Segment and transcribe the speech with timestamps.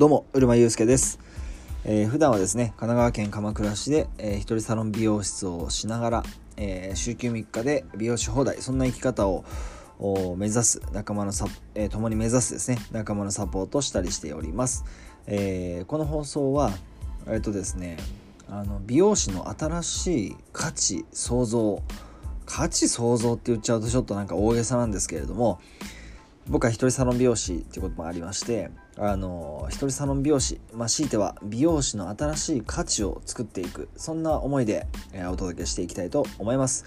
[0.00, 1.18] どうも、うるまゆうすけです。
[1.84, 6.22] えー普段はですね、神奈川県鎌倉市で、えー一人サロン美容室をしながら、
[6.56, 9.44] えー週休3日で美容師放題、そんな生き方を
[10.38, 11.44] 目指す仲間のサ、
[11.74, 14.86] えー共に目指すですね、仲間のサポートしたりしております。
[15.26, 16.70] えーこの放送は、
[17.26, 17.98] えっとですね、
[18.48, 21.82] あの美容師の新しい価値創造
[22.46, 25.60] 価値創造って言っちゃうとちょっとなんか大げさなんですけれども
[26.48, 28.70] 僕は一人サロン美容師っていうこともありまして
[29.02, 36.84] あの一人サロン美容師まあ強いては美容師の新しい価値を作っていくそんな思いで、えーお届けしていきたいと思います、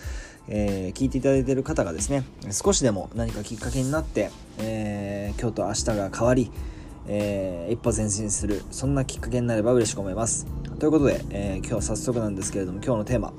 [0.47, 6.51] えー聞いていただいている方がですね少しでも何かきっかけになって、えー今日と明日が変わり
[7.07, 10.45] えー一歩前進するそんなきっかけになれば嬉しく思います。
[10.79, 13.33] ということで、え今日早速なんですけれども今日のテーマ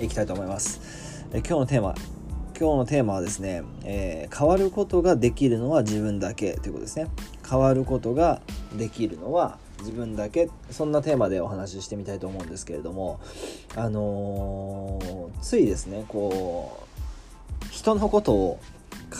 [0.00, 1.94] いきたいと思います、え今日のテーマ
[2.58, 7.06] 今日のテーマはですね、えー変わることができるのは自分だけということですね。
[7.48, 8.40] 変わることが
[8.76, 10.48] できるのは自分だけ。
[10.70, 13.20] そんなテーマでお話ししてみたいと思うんですけれども
[13.76, 16.82] あのーついですねこ
[17.62, 18.58] う人のことを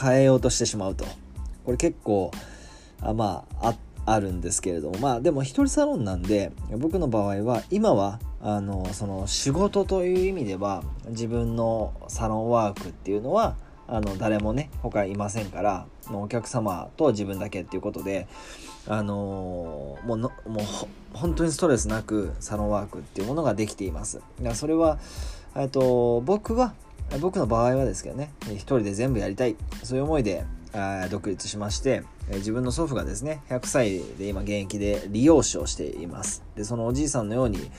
[0.03, 1.05] 変えようとしてしまうと。
[1.65, 2.31] これ結構
[3.03, 3.75] あまあ
[4.06, 4.98] あるんですけれども。
[4.98, 13.56] まあでも一人サロンなんで僕の場合は今はあのその仕事という意味では自分のサロンワークっていうのは
[13.89, 18.27] あの誰もね他いませんからお客様と自分だけっていうことで
[18.89, 20.65] あのもうのもう
[21.12, 24.20] 本当にストレスなくサロンワークっていうものができています。
[24.55, 24.98] それは
[25.73, 26.75] と僕は
[27.21, 30.45] 僕の場合はですけどね一人で全部やりたいそういう思いで
[31.11, 37.71] 独立しまして自分の祖父がですね100歳で今現役で理容師をしていますでそのおじいさんのように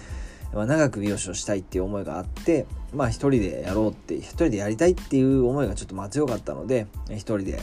[0.53, 7.59] まあ長く美容師をしたいっていう思いがあってまあ一人でやろうって一人でやりたいっていう思いがちょっとまあ強かったので一人で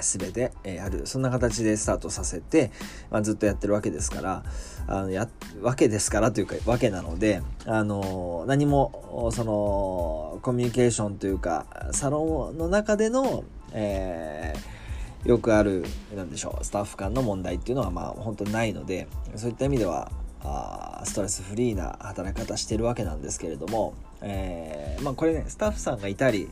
[0.00, 2.70] 全てやるそんな形でスタートさせて、
[3.10, 4.44] まあ、ずっとやってるわけですから
[4.86, 5.28] あのや
[5.62, 14.78] わけですからというかわけなのであの何もそのコミュニケーションというかサロンの中での、えー
[15.24, 20.10] よくあるなんでしょうスタッフ間の問題っていうのはまあ本当にないのでそういった意味では
[20.42, 26.48] あストレスフリーな働き方してるわけなんですけれども、えーまあこれねスタッフさんがいたり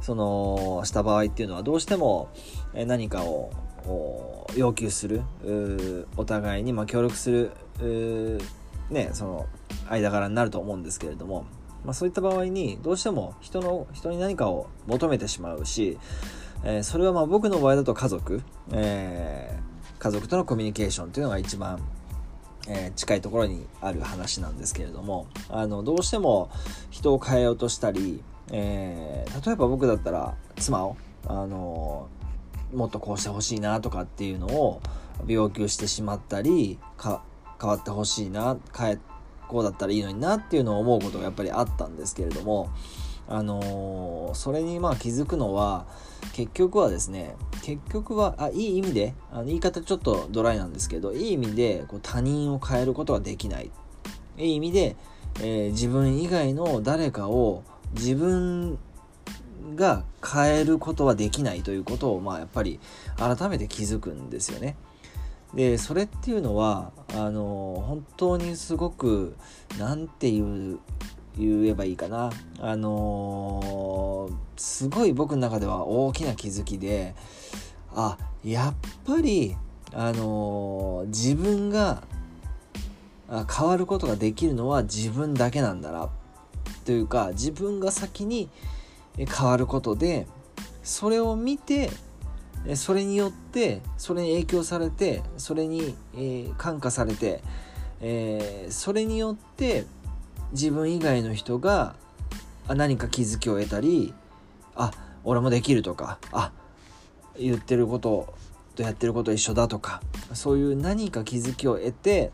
[0.00, 2.28] そのした場合っていうのはどうしても
[2.74, 3.50] え何かを
[4.56, 5.22] 要求する
[6.16, 8.40] お互いにま協力する
[8.90, 9.46] ねその
[9.88, 11.46] 間柄になると思うんですけれども、
[11.84, 15.98] まあ、そういった場合にどうしても人の人に何かを求めてしまうし、
[16.64, 18.42] えーそれはまあ僕の場合だと家族、
[18.72, 21.80] えー家族とのコミュニケーションというのが一番
[22.68, 26.50] えー近いところにある話なんですけれどもあのどうしても
[26.90, 28.22] 人を変えようとしたり、
[28.52, 32.08] えー例えば僕だったら妻をあの
[32.72, 34.80] もっとこうしてほしいなとかっていうのを
[35.26, 37.22] 要求してしまったりか
[37.60, 38.98] 変わってほしいな変え
[39.48, 42.70] こうだったらいいのになっていうのを思うことがやっぱりあったんですけれども
[43.28, 45.86] あのーそれにまあ気づくのは
[46.32, 53.70] 結局はですね結局はあいい意味であの言い方ちょっとドライなんですけどいい意味でこう他人を変えることができない
[54.36, 54.96] いい意味で、
[55.40, 57.62] えー自分以外の誰かを
[57.94, 58.78] 自分
[59.74, 62.78] が変えることはできないということをまあやっぱり
[63.16, 64.76] 改めて気づくんですよね。
[65.54, 69.36] でそれっていうのはあの本当にすごく
[69.78, 70.40] なんてい
[70.74, 70.78] う
[71.36, 72.30] 言えばいいかな。
[72.60, 77.14] あのすごい僕の中では大きな気づきで
[77.94, 78.74] あやっ
[79.06, 79.56] ぱり
[79.92, 82.02] あの自分が
[83.28, 86.08] 変わることができるのは自分だけなんだな。
[86.84, 88.48] というか自分が先に
[89.16, 90.26] 変わることで
[90.82, 91.90] それを見て
[92.74, 97.42] それによってそれに影響されてそれに、え感化されて、
[98.00, 99.84] えそれによって
[100.52, 101.96] 自分以外の人が
[102.68, 104.14] 何か気づきを得たり
[104.74, 104.90] あ
[105.24, 106.52] 俺もできるとかあ
[107.38, 108.34] 言ってること
[108.74, 112.32] とやってること一緒だとかそういう何か気づきを得て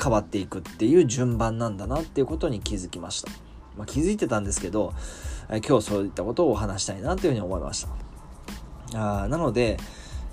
[0.00, 3.30] 変わっていくっていう順番なんだなっていうことに気づきました、
[3.76, 4.94] まあ、気づいてたんですけど
[5.48, 8.06] 今日そういったことをお話したいなというふうに思いました。
[8.94, 9.78] あーなので、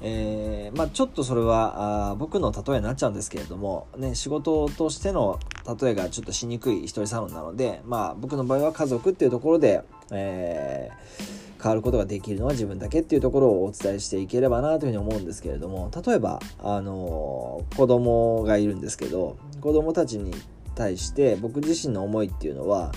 [0.06, 5.40] えーまあ、ちょっとそれはあ僕の例えになっちゃうんですけれども、ね、仕事としての
[5.82, 20.34] 例えがちょっとしにくい一人サロンなので、まあ、僕の場合は家族っていうところで、えー変わることができるのは自分だけっていうところをお伝えしていければなというふうに思うんですけれども例えば、あのー子供がいるんですけど子供たちに
[20.76, 22.92] 対して僕自身の思いっていうのは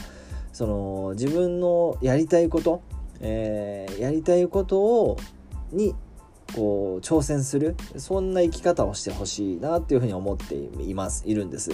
[0.52, 2.82] その自分のやりたいこと、
[3.20, 5.17] えーやりたいことを
[5.70, 5.94] に
[6.55, 11.25] こう挑戦するそんな生き方をしてほしいなっていうふうに思っています。
[11.27, 11.71] いるんです。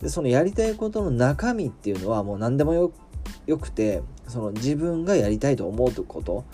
[0.00, 6.44] でそのやりたいことの中身っていうのはもう何でもよくてその自分がやりたいと思うこと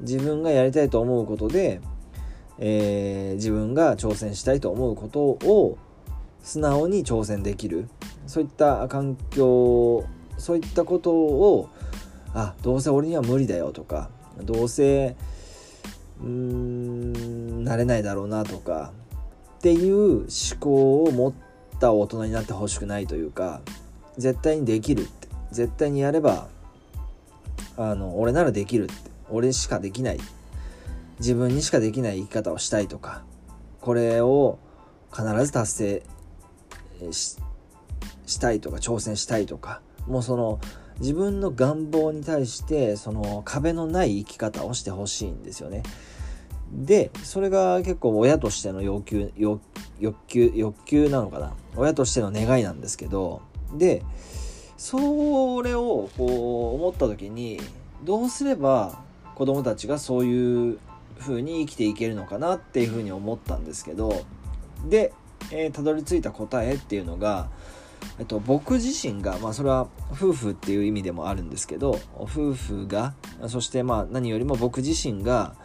[0.00, 1.80] 自分がやりたいと思うことで、
[2.58, 5.78] えー、自分が挑戦したいと思うことを
[6.42, 7.88] 素直に挑戦できる。
[8.26, 10.04] そういった環境
[10.38, 11.68] そういったことを
[12.34, 14.10] あどうせ俺には無理だよとか
[14.42, 15.16] どうせ
[16.22, 18.92] うーんなれないだろうなとか
[19.58, 20.26] っていう思
[20.58, 21.32] 考を持っ
[21.78, 23.60] た大人になってほしくないというか
[24.16, 26.48] 絶対にできるって絶対にやれば
[27.76, 28.94] あの俺ならできるって
[29.30, 30.18] 俺しかできない
[31.18, 33.22] 自分にしかできない生き方をしたいとか
[33.80, 34.58] これを
[35.12, 36.02] 必ず達成
[37.12, 40.60] したいとか挑戦したいとかもうその
[41.00, 45.82] 自分の願望に対してその壁のない生き方をしてほしいんですよね。
[46.72, 49.60] でそれが結構親としての要求欲
[50.26, 51.52] 求欲求なのかな？
[51.76, 53.42] 親としての願いなんですけど
[53.74, 54.02] で
[54.76, 57.60] それをこう思った時に
[58.02, 59.02] どうすれば
[59.34, 60.78] 子供たちがそういう
[61.20, 64.24] 風に生きていけるのかなっていう風に思ったんですけど
[64.88, 65.12] で
[65.50, 67.50] えー、たどり着いた答えっていうのが、
[68.20, 73.14] えっと、僕自身が、まあ、それは夫婦っていう意味でもあるんですけど夫婦が
[73.48, 75.56] そしてまあ何よりも僕自身が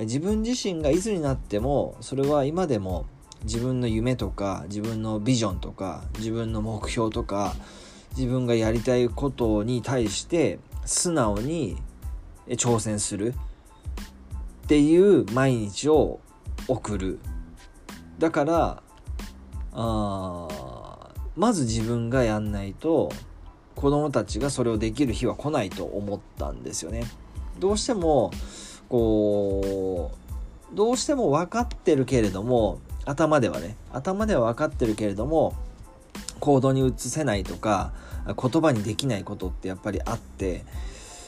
[0.00, 3.06] 自分自身がいつになってもそれは今でも
[3.44, 7.54] 自分の夢とか自分のビジョンとか自分の目標とか
[8.16, 11.76] 自分がやりたいことに対して素直に
[12.48, 13.34] 挑戦する
[14.64, 16.20] っていう毎日を
[16.68, 17.18] 送る
[18.18, 18.82] だから
[19.72, 20.48] あ
[21.36, 23.10] まず自分がやんないと
[23.74, 27.04] 子供たちがそれをできる日は来ないと思ったんですよね。
[27.58, 28.30] どうしても
[28.90, 30.12] こ
[30.72, 35.54] うどうしても分かってるけれども頭ではね頭では分かってるけれども
[36.40, 37.92] 行動に移せないとか
[38.26, 40.64] 言葉にできないことってやっぱりあって、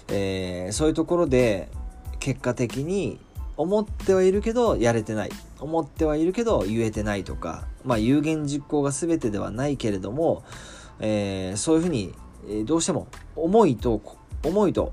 [0.09, 1.69] えー、そういうところで
[2.21, 3.19] 結果的に
[3.57, 5.31] 思ってはいるけどやれてない。
[5.61, 10.43] 思ってはいるけど言えてないとかまあ有言実行が全てではないけれども、
[10.99, 12.13] えー、そういうふうに
[12.65, 13.07] どうしても
[13.37, 14.03] 思いと
[14.45, 14.93] 思いと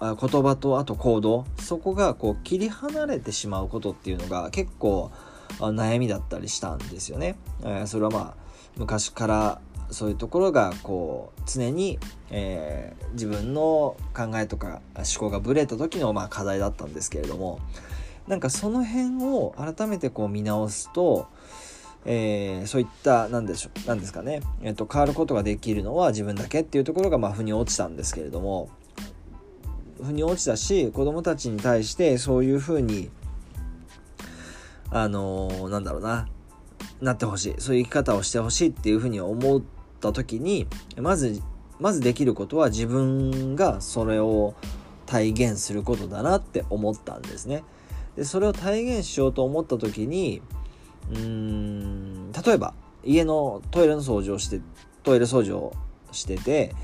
[0.00, 5.10] 言葉とあと行動そこがこう切り離れてしまうことっていうのが結構
[5.58, 7.36] 悩みだったりしたんですよね。
[7.64, 8.34] え、それはまあ
[8.76, 9.60] 昔から
[9.90, 11.98] そういうところがこう常に、
[12.30, 17.60] えー、自分の考えとか思考がぶれた時のまあ課題だったんですけれども
[18.26, 21.28] なんかその辺を改めてこう見直すと、
[22.04, 28.68] えー、そういった何でしょう何ですかね、えーと、変わることができるのは自分だけっていうところがまあ腑に落ちたんですけれども
[30.02, 33.10] 腑に落ちたし子供たちに対してそういうふうに
[34.90, 36.28] あのー、なんだろうな
[37.00, 39.62] なってほしいそういう生き方をしてほしいっていうふうに思っ
[40.00, 40.66] た時に
[40.96, 41.42] まず
[41.78, 44.54] まずできることは自分がそれを
[45.04, 47.64] 体現することだなって思ったんですね。
[48.16, 50.40] でそれを体現しようと思った時に
[51.10, 54.60] うーん例えば家のトイレの掃除をして
[55.02, 55.74] トイレ掃除を
[56.12, 56.74] してて、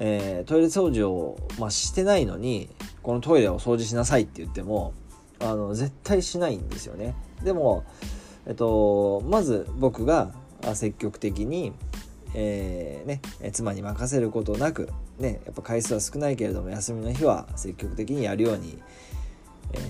[0.00, 2.68] えー、トイレ掃除を、まあ、してないのに
[3.02, 4.94] このトイレを掃除しなさいって言っても
[5.40, 7.14] あの絶対しないんですよね。
[7.42, 7.84] でも、
[8.46, 10.32] えっと、まず僕が
[10.74, 11.72] 積極的に、
[12.34, 13.20] えー、ね、
[13.52, 14.88] 妻に任せることなく、
[15.18, 18.78] ね、やっぱ回数は少ないけれども休みの日は積極的にやるように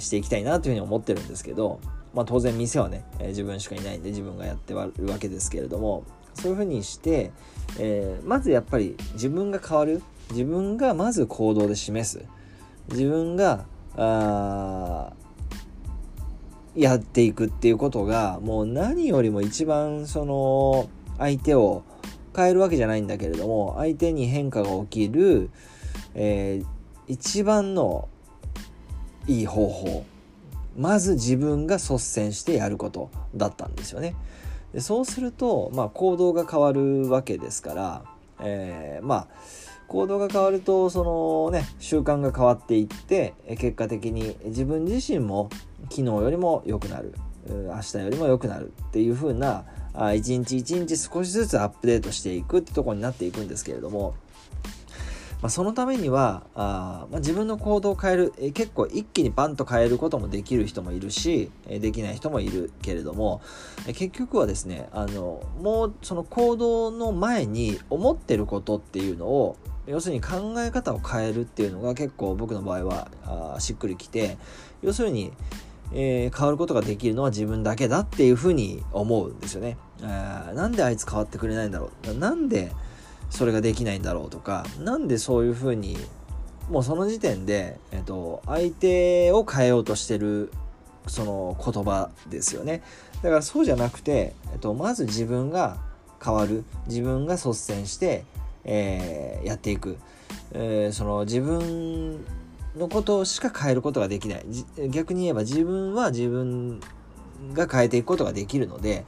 [0.00, 1.80] していきたいなというふうに思ってるんですけど、
[2.14, 7.32] まあ、当然店はね、自分しかいないんで自分がやってはるわけですけれどもそういうふうにして、
[7.78, 10.02] えー、まずやっぱり自分が変わる。
[10.30, 12.24] 自分がまず行動で示す。
[12.90, 13.64] 自分が
[13.96, 15.12] あ
[16.74, 21.82] やっていくっていうことがもう何よりも一番その相手を
[22.36, 25.50] 変えるわけじゃないんだけれども相手に変化が起きる、
[26.14, 26.66] えー、
[27.08, 28.08] 一番の
[29.26, 30.04] いい方法。
[30.76, 34.14] まず自分が率先してやることだったんですよね。
[34.72, 38.04] でそうすると、まあ、行動が変わるわけですから、
[38.40, 39.28] えー、まあ
[39.88, 45.48] 行動が変わるとそのね習慣が変わっていって結果的に自分自身も
[45.84, 47.14] 昨日よりも良くなる
[47.48, 49.64] 明日よりも良くなるっていう風な
[50.14, 54.14] 一日一日少しずつアップデートしていくってとこになっていくんですけれども
[55.40, 63.40] まあ、そのためにはあ、まあ、自分の行動を変える、え結構一気にバンと変えることもできる人もいるし、えできない人もいるけれども、
[63.86, 74.36] え結局はですねあのもうその行動の前に思ってることっていうのを要するに考え方を変えるっていうのが結構僕の場合はあしっくりきて
[74.82, 75.32] 要するに
[75.90, 79.78] えー、変わることができるのは自分だけだっていうふうに思うんですよね。
[80.02, 82.12] えー、なんであいつ変わってくれないんだろう？
[82.12, 82.72] なんで
[83.30, 85.96] それができないんだろうとかなんでそういうふうに
[86.70, 90.52] もうその時点で、えっと、相手を変えようとしてる
[91.06, 92.82] その言葉ですよね。
[93.22, 95.78] だからそうじゃなくて、えっと、まず自分が
[96.22, 98.24] 変わる自分が率先して、
[98.64, 99.96] えー、やっていく、
[100.52, 102.24] えー、その自分
[102.76, 104.44] のことしか変えることができない。
[104.90, 106.80] 逆に言えば自分は自分
[107.54, 109.04] が変えていくことができるので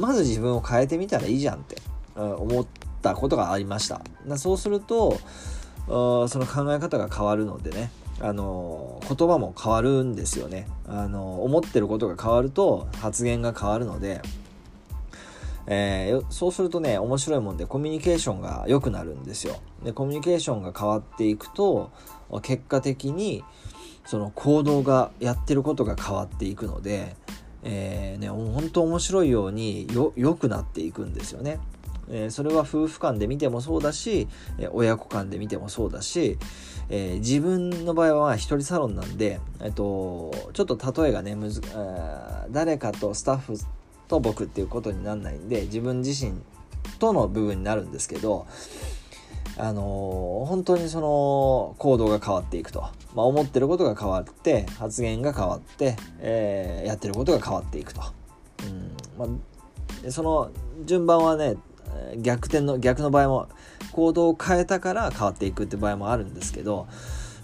[0.00, 1.76] まず自分を変えてみたらいいじゃんって
[2.16, 2.66] 思っ
[3.04, 4.00] たことがありました。
[4.36, 5.18] そうすると
[5.86, 10.66] その考え方が変わるのでねあの言葉も変わるんですよね。
[10.88, 14.22] あの思ってることが変わると発言が変わるので、
[15.66, 19.56] えー、そうするとね面白いもんでコミュニケーションが良くなるんですよ。
[19.84, 21.90] でコミュニケーションが変わっていくと
[22.42, 23.44] 結果的に
[24.06, 27.16] その行動がやってることが変わっていくので、
[27.62, 31.58] えーね、本当面白いようによ良くなっていくんですよね。
[32.10, 36.38] えー、それは夫婦間で見てもそうだし、えー、親子間で見てもそうだし、
[36.88, 43.54] えー、自分の場合は一人サロンなんで、えっと、ちょっと例えがねむずえ誰かとスタッフ
[44.08, 46.34] と僕っていうことにならないんで自分自身
[46.98, 48.46] との部分になるんですけど
[49.56, 52.80] あのー、本当にその行動が変わっていくと、
[53.14, 58.02] まあ、思ってることが変わって発言が変わって、えー、やってることが変わっていくと、
[59.18, 59.28] うん。
[59.32, 59.38] ま
[60.06, 60.50] あ、その
[60.84, 61.54] 順番はね
[62.18, 63.48] 逆転の逆の場合も
[63.92, 66.86] 行動を変えたから変わっていくって場合もあるんですけど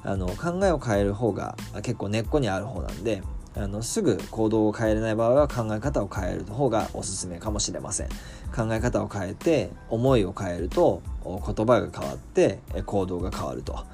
[0.02, 3.22] あの考えを変える方が結構根っこにある方なんで
[3.56, 8.08] あのすぐ行動を変えれない場合は考え方を変える方がおすすめかもしれません。
[8.54, 13.84] 考え方を変えて思いを変えると言葉が変わって行動が変わると。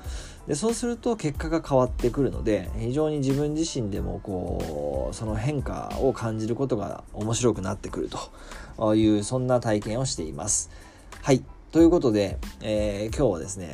[0.47, 8.19] でそうすると結果が変わってくるので非常に自分自身でもこうその変化を感じることが面白くなってくると。
[8.95, 10.71] いうそんな体験をしています。
[11.23, 11.43] はい。
[11.73, 13.73] ということで、えー、今日はですね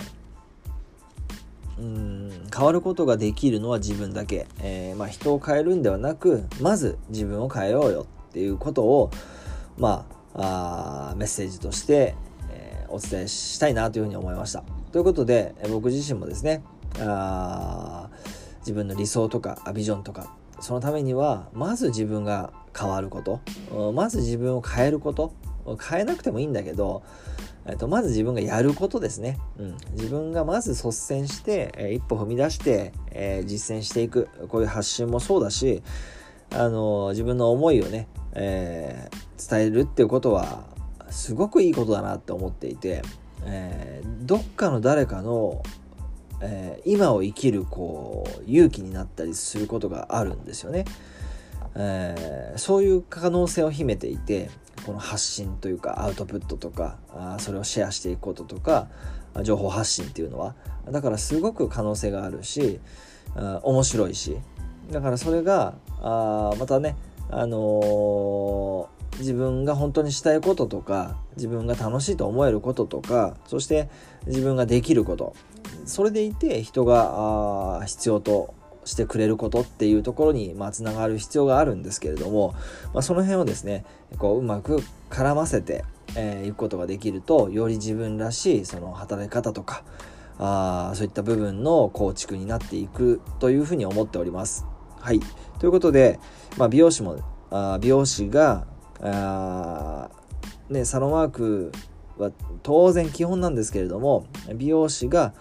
[1.78, 9.10] うん変わることができるのは自分だけ、えー、まあ、人を変えるんではなくまず自分を変えようよっていうことを
[9.78, 12.14] まああメッセージとして、
[12.50, 14.81] えー、お伝えしたいなというふうに思いました。
[14.92, 16.62] ということで僕自身もですね
[17.00, 18.10] あ
[18.60, 23.40] 自分の理想とかビジョンとかそのためにはまず自分が変わること
[23.92, 25.32] まず自分を変えること
[25.90, 27.02] 変えなくてもいいんだけど
[27.64, 29.38] えっと、まず自分がやることですね。
[29.56, 34.28] うん、自分がまず率先して、え、一歩踏み出して、えー、実践していく。
[34.48, 35.80] こういう発信もそうだし、
[36.50, 39.08] あの、自分の思いをね、え
[39.48, 40.64] 伝えるっていうことは、
[41.10, 43.02] すごくいいことだなって思っていて、
[43.44, 45.62] えどっかの誰かの、
[46.40, 50.84] え今を生きるこう勇気になったりすることがあるんですよね。
[51.74, 54.50] えそういう可能性を秘めていて
[54.84, 58.88] この発信というかアウトプットとかあそれをシェアしていくこととか
[59.42, 60.54] 情報発信っていうのは
[60.90, 62.78] だからすごく可能性があるし
[63.34, 64.36] あ面白いし
[64.90, 66.96] だからそれがあまたね
[67.34, 73.88] あの、自分が本当にしたいこととか自分が楽しいと思えることとかそして
[74.26, 75.34] 自分ができること
[75.84, 78.54] それでいて人があ必要と
[78.84, 82.54] してくれることっていうところに、まあ、つながる必要があるんですけれども、
[82.92, 83.84] まあ、その辺をですね
[84.18, 89.84] こううまく絡ませてい、えー、くことができるとより自分らしいその働き方とか
[90.38, 94.66] あそういった部分の構築になっていくというふうに思っております。
[94.98, 95.20] はい、
[95.58, 96.18] ということで、
[96.56, 97.18] まあ、美容師も
[97.50, 98.66] あ美容師が
[99.02, 100.10] あ、
[100.70, 101.72] ね、サロンワーク
[102.18, 102.30] は
[102.62, 105.34] 当然基本なんですけれども美容師が、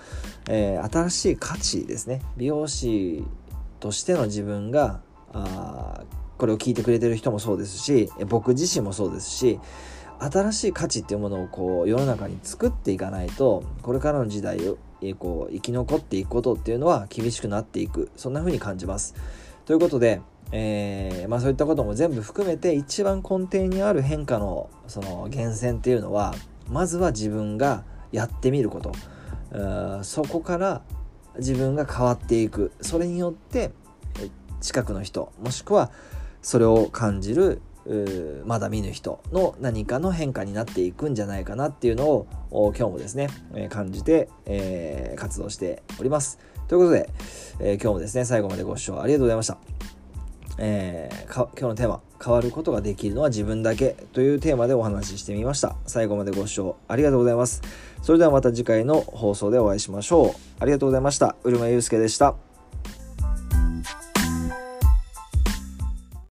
[0.50, 3.24] えー、新しい価値ですね美容師
[3.80, 5.02] としての自分が
[5.34, 6.04] あ
[6.38, 9.60] これを聞いてくれてる人もそうですし僕自身もそうですし
[10.20, 14.78] 新しい価値っていうものをこう世の中に作っていかないとこれからの時代を
[15.18, 19.16] こう生き残っていくことっていうのは厳しくなっていくそんな風に感じます。
[19.66, 26.36] ということで、えー、まあ、そういったことも全部含めて一番根底にある変化のその源泉っていうのは
[26.70, 28.94] まずは自分がやってみること
[30.04, 30.82] そこから
[31.38, 33.72] 自分が変わっていくそれによって
[34.60, 35.92] 近くの人もしくは
[36.42, 37.62] それを感じる
[38.46, 43.30] まだ見ぬ人の何かの変化になっていくんじゃないかなっていうのを今日もですね
[43.70, 46.40] 感じて、えー、活動しております。
[46.68, 47.10] ということで、
[47.60, 49.91] えー、今日もですね最後までご視聴ありがとうございました。
[50.64, 55.76] えー、今日のテーマ変わることができるのは自分だけというテーマでお話ししてみました。
[55.88, 57.64] 最後までご視聴ありがとうございます。
[58.04, 60.30] それではまた次回の放送でお会いしましょう。
[60.60, 61.36] ありがとうございました。
[61.44, 62.51] うるまゆうすけでした。